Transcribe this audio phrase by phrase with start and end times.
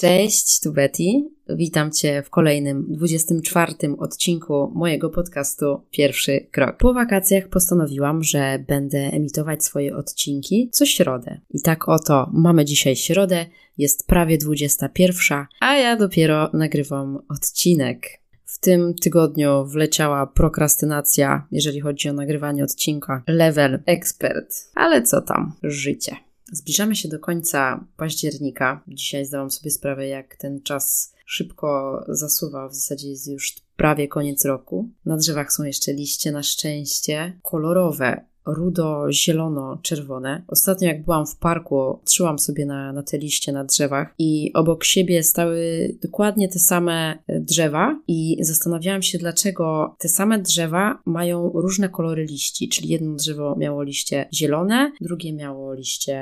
[0.00, 1.04] Cześć, tu Betty.
[1.48, 6.76] Witam Cię w kolejnym 24 odcinku mojego podcastu Pierwszy Krok.
[6.76, 11.40] Po wakacjach postanowiłam, że będę emitować swoje odcinki co środę.
[11.50, 13.46] I tak oto mamy dzisiaj środę,
[13.78, 18.08] jest prawie 21, a ja dopiero nagrywam odcinek.
[18.44, 23.22] W tym tygodniu wleciała prokrastynacja, jeżeli chodzi o nagrywanie odcinka.
[23.26, 24.54] Level expert.
[24.74, 25.52] Ale co tam?
[25.62, 26.27] Życie.
[26.52, 28.82] Zbliżamy się do końca października.
[28.88, 32.68] Dzisiaj zdałam sobie sprawę, jak ten czas szybko zasuwa.
[32.68, 34.88] W zasadzie jest już prawie koniec roku.
[35.04, 38.24] Na drzewach są jeszcze liście, na szczęście kolorowe
[38.56, 40.42] rudo-zielono-czerwone.
[40.48, 44.84] Ostatnio jak byłam w parku, trzymałam sobie na, na te liście na drzewach i obok
[44.84, 51.50] siebie stały dokładnie te same e, drzewa i zastanawiałam się, dlaczego te same drzewa mają
[51.54, 56.18] różne kolory liści, czyli jedno drzewo miało liście zielone, drugie miało liście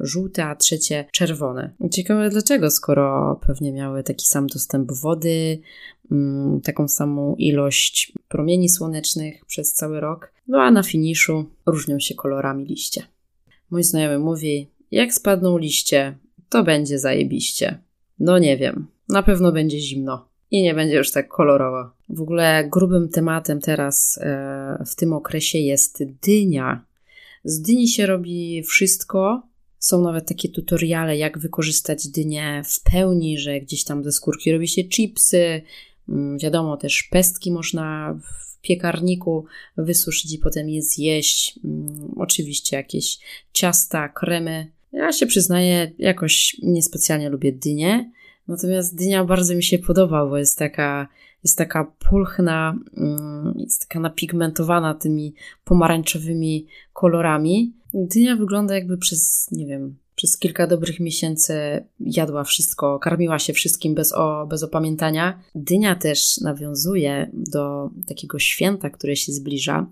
[0.00, 1.70] żółte, a trzecie czerwone.
[1.90, 5.58] Ciekawe dlaczego, skoro pewnie miały taki sam dostęp wody,
[6.64, 10.32] taką samą ilość promieni słonecznych przez cały rok.
[10.48, 13.02] No a na finiszu różnią się kolorami liście.
[13.70, 16.18] Mój znajomy mówi: Jak spadną liście,
[16.48, 17.78] to będzie zajebiście.
[18.18, 21.90] No nie wiem, na pewno będzie zimno i nie będzie już tak kolorowo.
[22.08, 26.84] W ogóle grubym tematem teraz e, w tym okresie jest dynia.
[27.44, 29.42] Z dyni się robi wszystko.
[29.78, 34.68] Są nawet takie tutoriale, jak wykorzystać dynię w pełni, że gdzieś tam ze skórki robi
[34.68, 35.62] się chipsy.
[36.08, 38.18] Mm, wiadomo, też pestki można
[38.62, 39.44] piekarniku
[39.76, 41.58] wysuszyć i potem je zjeść.
[41.64, 43.18] Mm, oczywiście jakieś
[43.52, 44.66] ciasta, kremy.
[44.92, 48.10] Ja się przyznaję, jakoś niespecjalnie lubię dynię.
[48.48, 51.08] Natomiast dynia bardzo mi się podoba, bo jest taka,
[51.44, 57.72] jest taka pulchna, mm, jest taka napigmentowana tymi pomarańczowymi kolorami.
[57.94, 61.54] Dynia wygląda jakby przez, nie wiem, przez kilka dobrych miesięcy
[62.00, 65.42] jadła wszystko, karmiła się wszystkim bez, o, bez opamiętania.
[65.54, 69.86] Dynia też nawiązuje do takiego święta, które się zbliża.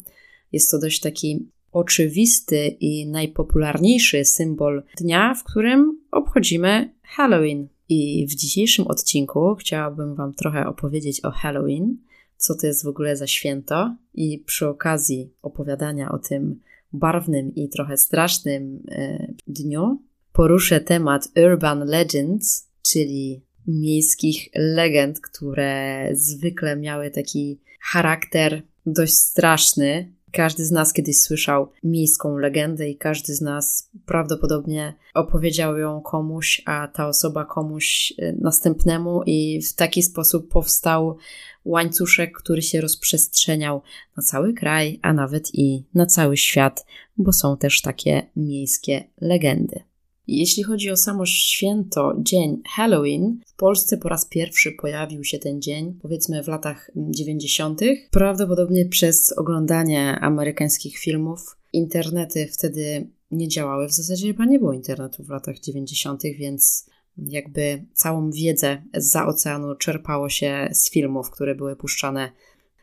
[0.53, 7.69] Jest to dość taki oczywisty i najpopularniejszy symbol dnia, w którym obchodzimy Halloween.
[7.89, 11.97] I w dzisiejszym odcinku chciałabym Wam trochę opowiedzieć o Halloween,
[12.37, 16.61] co to jest w ogóle za święto, i przy okazji opowiadania o tym
[16.93, 20.03] barwnym i trochę strasznym e, dniu,
[20.41, 30.13] poruszę temat urban legends, czyli miejskich legend, które zwykle miały taki charakter dość straszny.
[30.33, 36.63] Każdy z nas kiedyś słyszał miejską legendę i każdy z nas prawdopodobnie opowiedział ją komuś,
[36.67, 41.17] a ta osoba komuś y, następnemu, i w taki sposób powstał
[41.65, 43.83] łańcuszek, który się rozprzestrzeniał
[44.17, 46.87] na cały kraj, a nawet i na cały świat,
[47.17, 49.90] bo są też takie miejskie legendy.
[50.33, 55.63] Jeśli chodzi o samo święto, dzień Halloween, w Polsce po raz pierwszy pojawił się ten
[55.63, 57.81] dzień, powiedzmy w latach 90.,
[58.11, 61.57] prawdopodobnie przez oglądanie amerykańskich filmów.
[61.73, 67.85] Internety wtedy nie działały, w zasadzie chyba nie było internetu w latach 90., więc jakby
[67.93, 72.33] całą wiedzę za oceanu czerpało się z filmów, które były puszczane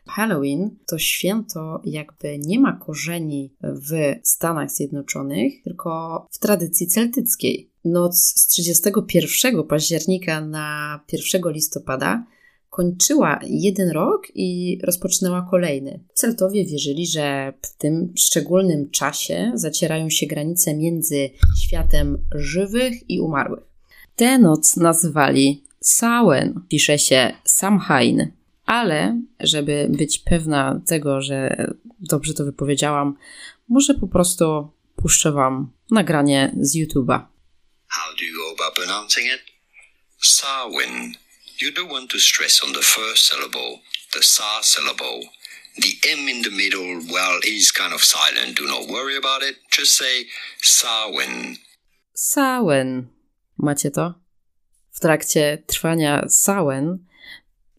[0.08, 7.70] Halloween to święto jakby nie ma korzeni w Stanach Zjednoczonych, tylko w tradycji celtyckiej.
[7.84, 12.24] Noc z 31 października na 1 listopada
[12.70, 16.00] kończyła jeden rok i rozpoczynała kolejny.
[16.14, 21.30] Celtowie wierzyli, że w tym szczególnym czasie zacierają się granice między
[21.64, 23.64] światem żywych i umarłych.
[24.16, 28.37] Tę noc nazywali Samhain, pisze się Samhain
[28.68, 31.66] ale żeby być pewna tego, że
[32.00, 33.16] dobrze to wypowiedziałam,
[33.68, 37.26] może po prostu puszczę Wam nagranie z YouTube'a.
[37.88, 39.40] How do you go about pronouncing it?
[40.20, 41.14] Sarwin.
[41.62, 43.78] You don't want to stress on the first syllable,
[44.12, 45.20] the sa syllable.
[45.76, 48.58] The M in the middle, well, is kind of silent.
[48.58, 49.56] Do not worry about it.
[49.78, 50.24] Just say
[50.62, 51.56] Sarwin.
[52.14, 53.06] Sawen.
[53.58, 54.14] Macie to?
[54.92, 57.07] W trakcie trwania Sawen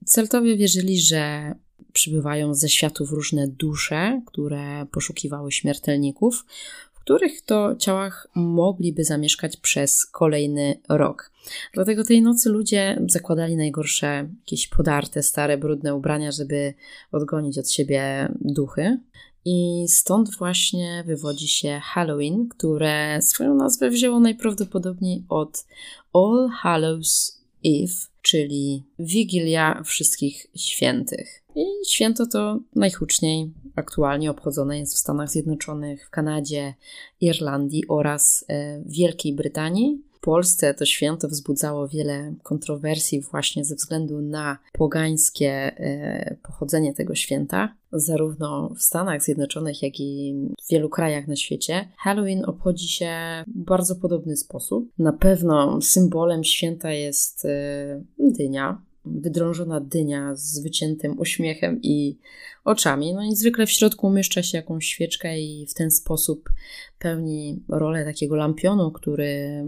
[0.09, 1.56] Celtowie wierzyli, że
[1.94, 6.45] przybywają ze światów różne dusze, które poszukiwały śmiertelników,
[6.94, 11.31] w których to ciałach mogliby zamieszkać przez kolejny rok.
[11.73, 16.73] Dlatego tej nocy ludzie zakładali najgorsze, jakieś podarte, stare, brudne ubrania, żeby
[17.11, 19.00] odgonić od siebie duchy.
[19.45, 25.65] I stąd właśnie wywodzi się Halloween, które swoją nazwę wzięło najprawdopodobniej od
[26.13, 31.44] All Hallows Eve, czyli Wigilia Wszystkich Świętych.
[31.56, 36.74] I święto to najhuczniej aktualnie obchodzone jest w Stanach Zjednoczonych, w Kanadzie,
[37.21, 40.01] Irlandii oraz e, Wielkiej Brytanii.
[40.19, 47.16] W Polsce to święto wzbudzało wiele kontrowersji właśnie ze względu na pogańskie e, pochodzenie tego
[47.16, 47.75] święta.
[47.92, 50.36] Zarówno w Stanach Zjednoczonych, jak i
[50.66, 53.12] w wielu krajach na świecie Halloween obchodzi się
[53.48, 54.89] w bardzo podobny sposób.
[54.98, 62.18] Na pewno symbolem święta jest e, dynia, wydrążona dynia z wyciętym uśmiechem i
[62.63, 63.13] oczami.
[63.13, 66.50] No i zwykle w środku umieszcza się jakąś świeczkę i w ten sposób
[67.00, 69.66] pełni rolę takiego lampionu, który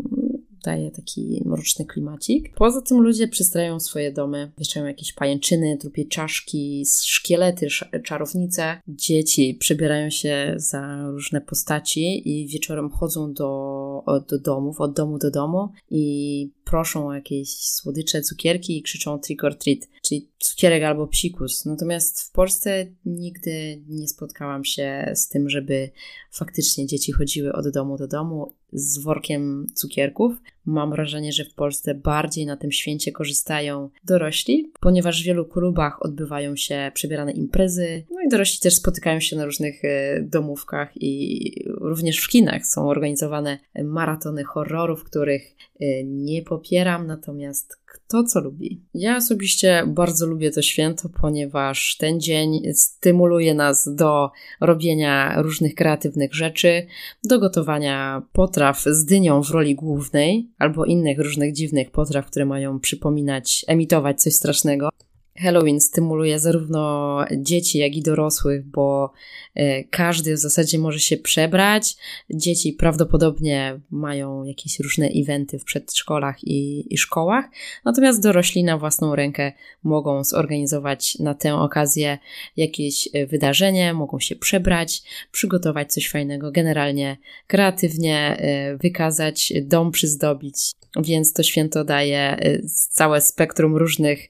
[0.63, 2.55] daje taki mroczny klimacik.
[2.55, 7.67] Poza tym ludzie przystrają swoje domy, wieszają jakieś pajęczyny, trupie czaszki, szkielety,
[8.03, 8.81] czarownice.
[8.87, 15.31] Dzieci przebierają się za różne postaci i wieczorem chodzą do, do domów, od domu do
[15.31, 21.07] domu i proszą o jakieś słodycze, cukierki i krzyczą trick or treat, czyli cukierek albo
[21.07, 21.65] psikus.
[21.65, 25.89] Natomiast w Polsce nigdy nie spotkałam się z tym, żeby
[26.31, 30.33] faktycznie dzieci chodziły od domu do domu z workiem cukierków.
[30.65, 36.05] Mam wrażenie, że w Polsce bardziej na tym święcie korzystają dorośli, ponieważ w wielu klubach
[36.05, 41.51] odbywają się przebierane imprezy, no i dorośli też spotykają się na różnych e, domówkach i
[41.67, 45.70] również w kinach są organizowane maratony horrorów, których e,
[46.03, 48.81] nie popieram, natomiast kto co lubi.
[48.93, 54.31] Ja osobiście bardzo lubię to święto, ponieważ ten dzień stymuluje nas do
[54.61, 56.85] robienia różnych kreatywnych rzeczy,
[57.23, 62.79] do gotowania potraw z dynią w roli głównej albo innych różnych dziwnych potraw, które mają
[62.79, 64.89] przypominać, emitować coś strasznego.
[65.41, 69.11] Halloween stymuluje zarówno dzieci, jak i dorosłych, bo
[69.55, 71.95] e, każdy w zasadzie może się przebrać.
[72.29, 77.45] Dzieci prawdopodobnie mają jakieś różne eventy w przedszkolach i, i szkołach,
[77.85, 79.51] natomiast dorośli na własną rękę
[79.83, 82.17] mogą zorganizować na tę okazję
[82.57, 87.17] jakieś e, wydarzenie, mogą się przebrać, przygotować coś fajnego, generalnie
[87.47, 90.71] kreatywnie e, wykazać, dom przyzdobić.
[90.99, 92.39] Więc to święto daje
[92.89, 94.29] całe spektrum różnych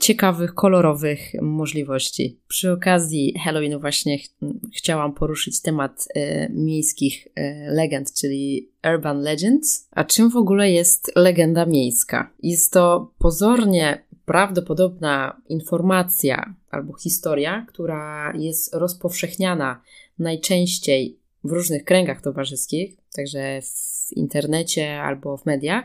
[0.00, 2.38] ciekawych ciekawych, kolorowych możliwości.
[2.48, 4.28] Przy okazji Halloween właśnie ch
[4.76, 9.88] chciałam poruszyć temat e, miejskich e, legend, czyli urban legends.
[9.90, 12.30] A czym w ogóle jest legenda miejska?
[12.42, 19.82] Jest to pozornie prawdopodobna informacja albo historia, która jest rozpowszechniana
[20.18, 25.84] najczęściej w różnych kręgach towarzyskich, także w internecie albo w mediach,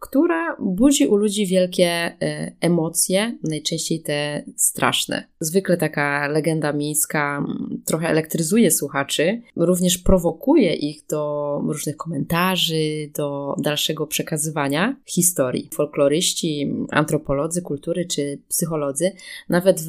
[0.00, 5.24] która budzi u ludzi wielkie e, emocje, najczęściej te straszne.
[5.40, 13.54] Zwykle taka legenda miejska mm, trochę elektryzuje słuchaczy, również prowokuje ich do różnych komentarzy, do
[13.58, 15.70] dalszego przekazywania historii.
[15.74, 19.12] Folkloryści, antropolodzy kultury czy psycholodzy
[19.48, 19.80] nawet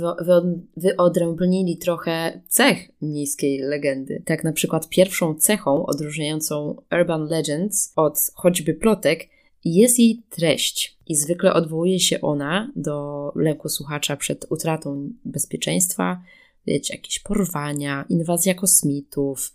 [0.77, 4.23] wyodrębnili trochę cech miejskiej legendy.
[4.25, 9.29] Tak na przykład pierwszą cechą odróżniającą Urban Legends od choćby plotek
[9.65, 16.21] jest jej treść i zwykle odwołuje się ona do lęku słuchacza przed utratą bezpieczeństwa,
[16.67, 19.53] wiecie, jakieś porwania, inwazja kosmitów,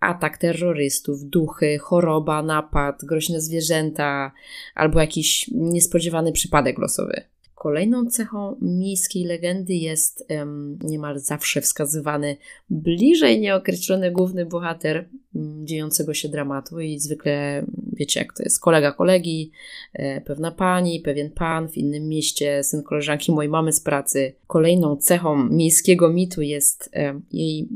[0.00, 4.32] atak terrorystów, duchy, choroba, napad, groźne zwierzęta
[4.74, 7.22] albo jakiś niespodziewany przypadek losowy.
[7.58, 12.36] Kolejną cechą miejskiej legendy jest um, niemal zawsze wskazywany
[12.70, 18.92] bliżej nieokreślony główny bohater um, dziejącego się dramatu i zwykle wiecie jak to jest, kolega
[18.92, 19.50] kolegi,
[19.92, 24.34] e, pewna pani, pewien pan w innym mieście, syn koleżanki mojej mamy z pracy.
[24.46, 27.68] Kolejną cechą miejskiego mitu jest e, jej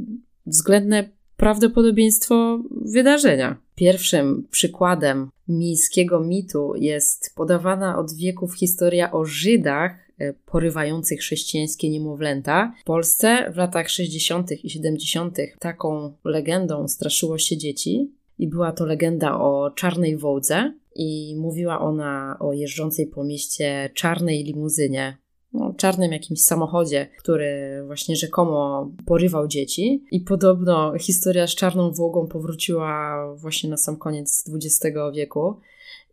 [0.46, 3.56] względne prawdopodobieństwo wydarzenia.
[3.82, 12.74] Pierwszym przykładem miejskiego mitu jest podawana od wieków historia o Żydach e, porywających chrześcijańskie niemowlęta.
[12.80, 14.64] W Polsce w latach 60.
[14.64, 15.38] i 70.
[15.58, 22.36] taką legendą straszyło się dzieci i była to legenda o czarnej wołdze i mówiła ona
[22.40, 25.16] o jeżdżącej po mieście czarnej limuzynie
[25.54, 30.04] no, czarnym jakimś samochodzie, który właśnie rzekomo porywał dzieci.
[30.10, 35.56] I podobno historia z czarną włogą powróciła właśnie na sam koniec XX wieku.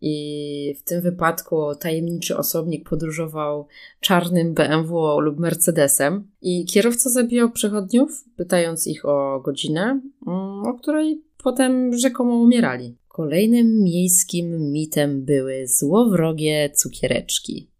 [0.02, 3.66] I w tym wypadku tajemniczy osobnik podróżował
[4.00, 11.22] czarnym BMW lub Mercedesem i kierowca zabijał przechodniów, pytając ich o godzinę, mm, o której
[11.42, 12.96] potem rzekomo umierali.
[13.08, 17.70] Kolejnym miejskim mitem były złowrogie cukiereczki.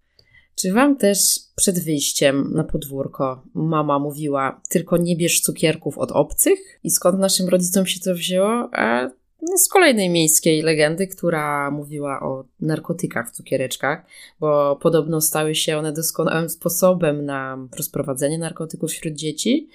[0.60, 6.58] Czy wam też przed wyjściem na podwórko mama mówiła, tylko nie bierz cukierków od obcych?
[6.84, 8.68] I skąd naszym rodzicom się to wzięło?
[8.72, 9.10] A
[9.42, 14.04] no, z kolejnej miejskiej legendy, która mówiła o narkotykach w cukiereczkach,
[14.40, 19.68] bo podobno stały się one doskonałym sposobem na rozprowadzenie narkotyków wśród dzieci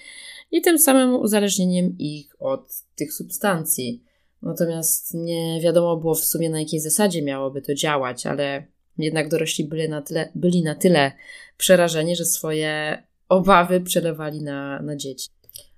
[0.52, 4.04] i tym samym uzależnieniem ich od tych substancji.
[4.42, 9.66] Natomiast nie wiadomo było w sumie na jakiej zasadzie miałoby to działać, ale jednak dorośli
[9.66, 11.12] byli na tyle, byli na tyle
[11.58, 15.30] przerażeni, że swoje obawy przelewali na, na dzieci.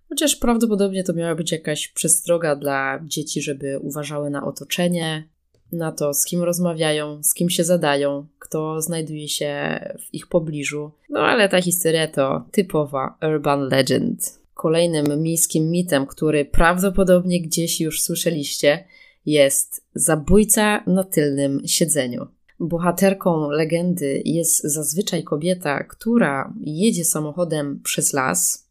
[0.10, 5.28] Chociaż prawdopodobnie to miała być jakaś przestroga dla dzieci, żeby uważały na otoczenie,
[5.72, 10.92] na to, z kim rozmawiają, z kim się zadają, kto znajduje się w ich pobliżu.
[11.10, 14.40] No ale ta historia to typowa urban legend.
[14.54, 18.84] Kolejnym miejskim mitem, który prawdopodobnie gdzieś już słyszeliście,
[19.26, 22.28] jest zabójca na tylnym siedzeniu.
[22.60, 28.68] Bohaterką legendy jest zazwyczaj kobieta, która jedzie samochodem przez las.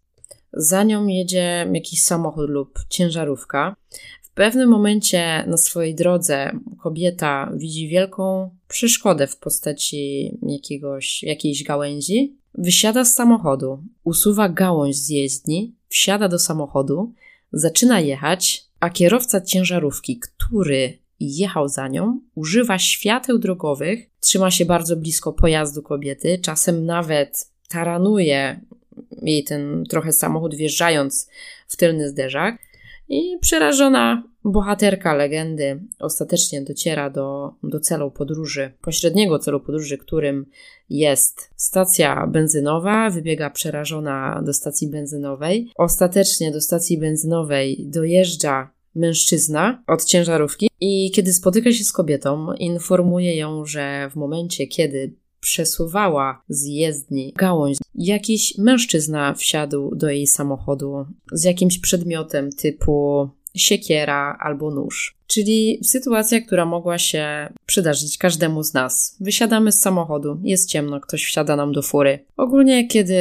[0.53, 3.77] Za nią jedzie jakiś samochód lub ciężarówka.
[4.23, 6.53] W pewnym momencie na swojej drodze
[6.83, 12.37] kobieta widzi wielką przeszkodę w postaci jakiegoś, jakiejś gałęzi.
[12.55, 17.13] Wysiada z samochodu, usuwa gałąź z jezdni, wsiada do samochodu,
[17.53, 24.97] zaczyna jechać, a kierowca ciężarówki, który jechał za nią, używa świateł drogowych, trzyma się bardzo
[24.97, 28.61] blisko pojazdu kobiety, czasem nawet taranuje
[29.23, 31.29] jej ten trochę samochód, wjeżdżając
[31.69, 32.59] w tylny zderzak.
[33.09, 40.47] I przerażona bohaterka legendy ostatecznie dociera do, do celu podróży, pośredniego celu podróży, którym
[40.91, 43.11] jest stacja benzynowa.
[43.11, 45.71] Wybiega przerażona do stacji benzynowej.
[45.77, 53.37] Ostatecznie do stacji benzynowej dojeżdża mężczyzna od ciężarówki i kiedy spotyka się z kobietą, informuje
[53.37, 61.07] ją, że w momencie, kiedy przesuwała z jezdni gałąź, jakiś mężczyzna wsiadł do jej samochodu
[61.33, 65.17] z jakimś przedmiotem typu siekiera albo nóż.
[65.27, 69.17] Czyli sytuacja, która mogła się przydarzyć każdemu z nas.
[69.21, 72.25] Wysiadamy z samochodu, jest ciemno, ktoś wsiada nam do fury.
[72.37, 73.17] Ogólnie, kiedy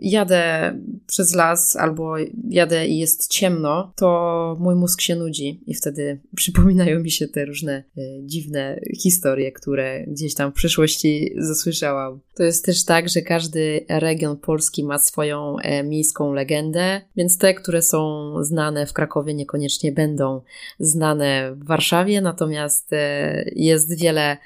[0.00, 0.74] jadę
[1.06, 2.14] przez las albo
[2.48, 7.44] jadę i jest ciemno, to mój mózg się nudzi i wtedy przypominają mi się te
[7.44, 12.20] różne e, dziwne historie, które gdzieś tam w przeszłości zasłyszałam.
[12.34, 17.54] To jest też tak, że każdy region Polski ma swoją e, miejską legendę, więc te,
[17.54, 20.40] które są znane w Krakowie, niekoniecznie będą
[20.78, 24.36] znane w Warszawie, natomiast e, jest wiele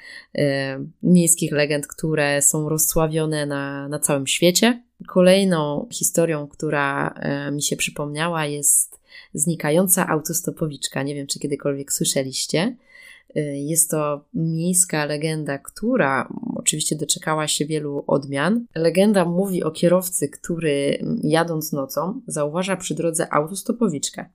[1.03, 4.83] miejskich legend, które są rozsławione na, na całym świecie.
[5.07, 8.99] Kolejną historią, która e, mi się przypomniała, jest
[9.33, 11.03] znikająca autostopowiczka.
[11.03, 12.75] Nie wiem, czy kiedykolwiek słyszeliście.
[13.35, 18.65] E, jest to miejska legenda, która oczywiście doczekała się wielu odmian.
[18.75, 24.25] Legenda mówi o kierowcy, który jadąc nocą zauważa przy drodze autostopowiczkę.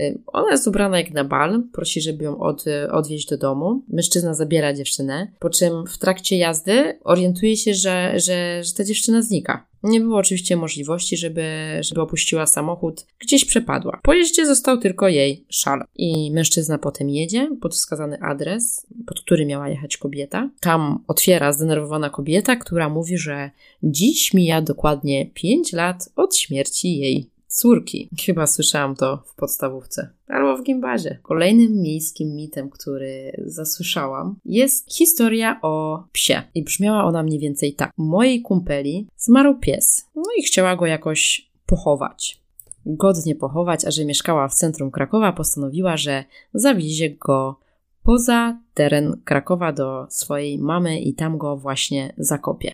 [0.00, 3.82] Y, ona jest ubrana jak na bal, prosi, żeby ją od, odwieźć do domu.
[3.88, 9.22] Mężczyzna zabiera dziewczynę, po czym w trakcie jazdy orientuje się, że, że, że ta dziewczyna
[9.22, 9.66] znika.
[9.86, 11.44] Nie było oczywiście możliwości, żeby,
[11.80, 14.00] żeby opuściła samochód, gdzieś przepadła.
[14.02, 15.84] Po jeździe został tylko jej szal.
[15.96, 20.50] I mężczyzna potem jedzie pod wskazany adres, pod który miała jechać kobieta.
[20.60, 23.50] Tam otwiera zdenerwowana kobieta, która mówi, że
[23.82, 28.08] dziś mija dokładnie 5 lat od śmierci jej córki.
[28.26, 31.18] Chyba słyszałam to w podstawówce albo w gimbazie.
[31.22, 36.42] Kolejnym miejskim mitem, który zasłyszałam, jest historia o psie.
[36.54, 37.90] I brzmiała ona mniej więcej tak.
[37.96, 40.06] Mojej kumpeli zmarł pies.
[40.14, 42.40] No i chciała go jakoś pochować.
[42.86, 47.60] Godnie pochować, a że mieszkała w centrum Krakowa, postanowiła, że zawiezie go
[48.02, 52.72] poza teren Krakowa do swojej mamy i tam go właśnie zakopie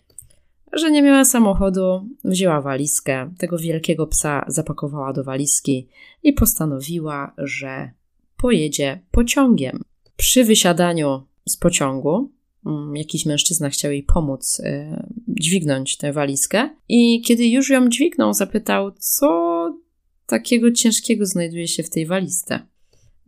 [0.73, 5.89] że nie miała samochodu, wzięła walizkę, tego wielkiego psa zapakowała do walizki
[6.23, 7.91] i postanowiła, że
[8.37, 9.81] pojedzie pociągiem.
[10.17, 12.31] Przy wysiadaniu z pociągu
[12.67, 18.35] mm, jakiś mężczyzna chciał jej pomóc e, dźwignąć tę walizkę i kiedy już ją dźwignął,
[18.35, 19.53] zapytał, co
[20.27, 22.61] takiego ciężkiego znajduje się w tej walizce.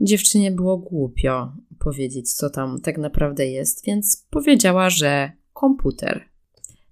[0.01, 6.34] Dziewczynie było głupio powiedzieć, co tam tak naprawdę jest, więc powiedziała, że komputer.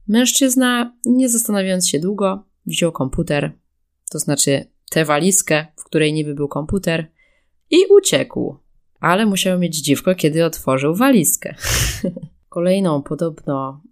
[0.09, 3.53] Mężczyzna, nie zastanawiając się długo, wziął komputer,
[4.11, 7.07] to znaczy tę walizkę, w której niby był komputer,
[7.71, 8.57] i uciekł.
[9.01, 11.55] Ale musiał mieć dziwko, kiedy otworzył walizkę.
[12.49, 13.83] Kolejną podobno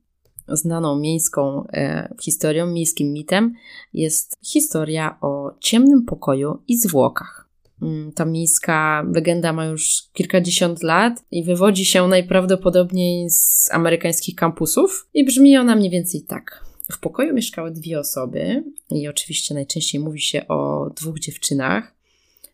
[0.49, 3.55] znaną miejską e, historią, miejskim mitem
[3.93, 7.50] jest historia o ciemnym pokoju i zwłokach.
[7.82, 15.08] Mm, ta miejska legenda ma już kilkadziesiąt lat i wywodzi się najprawdopodobniej z amerykańskich kampusów
[15.14, 16.64] i brzmi ona mniej więcej tak.
[16.92, 21.94] W pokoju mieszkały dwie osoby i oczywiście najczęściej mówi się o dwóch dziewczynach.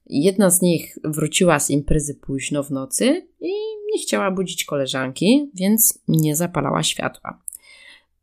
[0.06, 3.52] Jedna z nich wróciła z imprezy późno w nocy i
[3.92, 7.42] nie chciała budzić koleżanki, więc nie zapalała światła.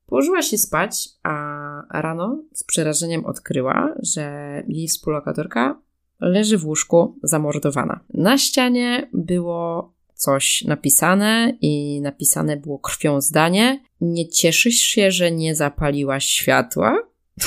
[0.05, 5.81] Położyła się spać, a rano z przerażeniem odkryła, że jej współlokatorka
[6.23, 7.99] leży w łóżku zamordowana.
[8.13, 13.83] Na ścianie było coś napisane i napisane było krwią zdanie.
[14.01, 16.97] Nie cieszysz się, że nie zapaliłaś światła?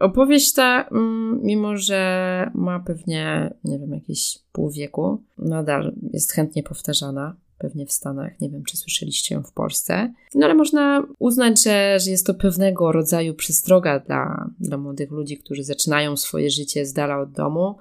[0.00, 6.62] Opowieść ta, mm, mimo że ma pewnie, nie wiem, jakieś pół wieku, nadal jest chętnie
[6.62, 8.40] powtarzana pewnie w Stanach.
[8.40, 10.12] Nie wiem, czy słyszeliście ją w Polsce.
[10.34, 15.38] No ale można uznać, że, że jest to pewnego rodzaju przestroga dla, dla młodych ludzi,
[15.38, 17.76] którzy zaczynają swoje życie z dala od domu,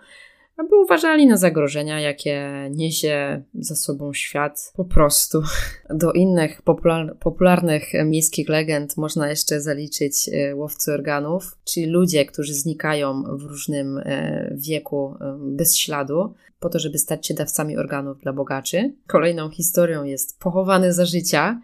[0.59, 5.41] aby uważali na zagrożenia, jakie niesie za sobą świat po prostu.
[5.89, 12.53] Do innych popular popularnych miejskich legend można jeszcze zaliczyć e, łowcy organów, czyli ludzie, którzy
[12.53, 18.19] znikają w różnym e, wieku e, bez śladu, po to, żeby stać się dawcami organów
[18.19, 18.93] dla bogaczy.
[19.07, 21.61] Kolejną historią jest pochowany za życia,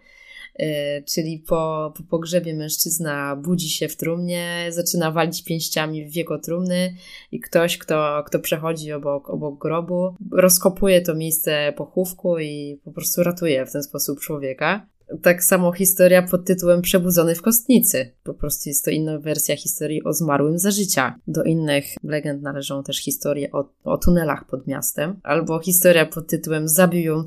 [1.06, 6.94] czyli po, po pogrzebie mężczyzna budzi się w trumnie, zaczyna walić pięściami w wieko trumny
[7.32, 13.22] i ktoś, kto, kto przechodzi obok, obok grobu, rozkopuje to miejsce pochówku i po prostu
[13.22, 14.86] ratuje w ten sposób człowieka.
[15.22, 18.14] Tak samo historia pod tytułem Przebudzony w kostnicy.
[18.22, 21.14] Po prostu jest to inna wersja historii o zmarłym za życia.
[21.26, 26.68] Do innych legend należą też historie o, o tunelach pod miastem, albo historia pod tytułem
[26.68, 27.24] Zabił ją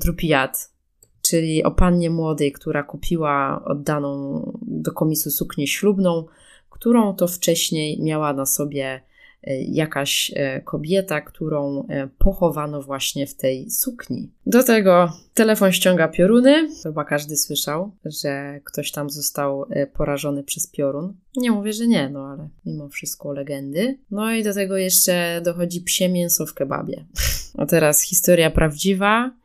[1.30, 6.24] czyli o pannie młodej, która kupiła oddaną do komisu suknię ślubną,
[6.70, 9.00] którą to wcześniej miała na sobie
[9.42, 14.30] e, jakaś e, kobieta, którą e, pochowano właśnie w tej sukni.
[14.46, 16.68] Do tego telefon ściąga pioruny.
[16.82, 21.16] Chyba każdy słyszał, że ktoś tam został porażony przez piorun.
[21.36, 23.98] Nie mówię, że nie, no ale mimo wszystko legendy.
[24.10, 27.04] No i do tego jeszcze dochodzi psie mięso w kebabie.
[27.58, 29.39] A teraz historia prawdziwa,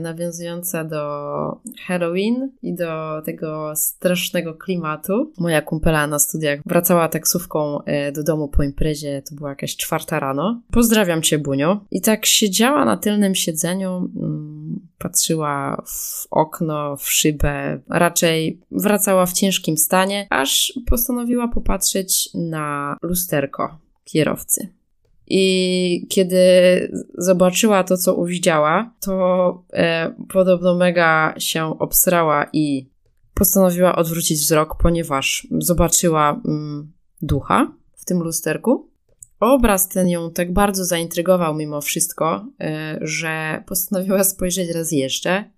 [0.00, 1.02] nawiązująca do
[1.86, 5.32] Halloween i do tego strasznego klimatu.
[5.38, 10.20] Moja kumpela na studiach wracała taksówką e, do domu po imprezie, to była jakaś czwarta
[10.20, 10.60] rano.
[10.70, 11.80] Pozdrawiam cię, Bunio.
[11.90, 19.32] I tak siedziała na tylnym siedzeniu, mm, patrzyła w okno, w szybę, raczej wracała w
[19.32, 24.68] ciężkim stanie, aż postanowiła popatrzeć na lusterko kierowcy.
[25.26, 26.44] I kiedy
[27.18, 32.90] zobaczyła to, co uwidziała, to e, podobno mega się obsrała i
[33.34, 38.88] postanowiła odwrócić wzrok, ponieważ zobaczyła mm, ducha w tym lusterku.
[39.40, 45.50] Obraz ten ją tak bardzo zaintrygował mimo wszystko, e, że postanowiła spojrzeć raz jeszcze.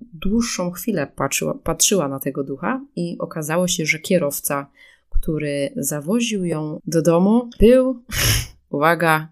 [0.00, 4.70] Dłuższą chwilę patrzyła, patrzyła na tego ducha i okazało się, że kierowca,
[5.10, 8.02] który zawoził ją do domu, był
[8.70, 9.28] uwaga,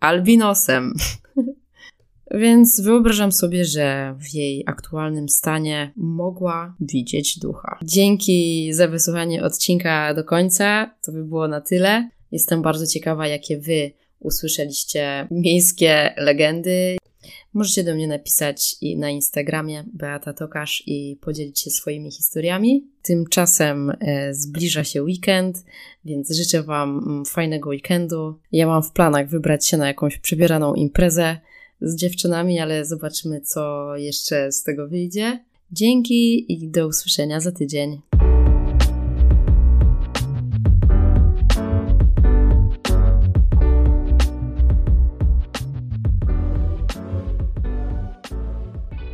[0.00, 0.94] albinosem.
[2.30, 7.78] Więc wyobrażam sobie, że w jej aktualnym stanie mogła widzieć ducha.
[7.82, 10.94] Dzięki za wysłuchanie odcinka do końca.
[11.04, 12.10] To by było na tyle.
[12.32, 16.96] Jestem bardzo ciekawa, jakie wy usłyszeliście miejskie legendy.
[17.56, 22.86] Możecie do mnie napisać i na Instagramie Beata Tokarz i podzielić się swoimi historiami.
[23.02, 25.64] Tymczasem e, zbliża się weekend,
[26.04, 28.38] więc życzę Wam mm, fajnego weekendu.
[28.52, 31.36] Ja mam w planach wybrać się na jakąś przebieraną imprezę
[31.80, 35.44] z dziewczynami, ale zobaczymy, co jeszcze z tego wyjdzie.
[35.72, 38.00] Dzięki i do usłyszenia za tydzień.